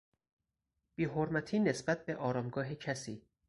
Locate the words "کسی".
2.75-3.23